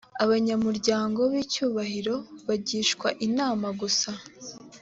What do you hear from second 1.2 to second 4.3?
b icyubahiro bagishwa inama gusa